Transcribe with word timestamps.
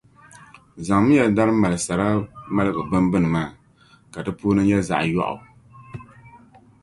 Zaŋmiya 0.87 1.25
dari 1.37 1.53
mali 1.61 1.77
sara 1.85 2.07
maligu 2.55 2.83
bimbini 2.91 3.29
maa, 3.33 3.49
ka 4.11 4.19
di 4.25 4.31
puuni 4.39 4.61
nyɛ 4.67 4.77
zaɣ’ 4.87 5.03
yɔɣu. 5.13 5.37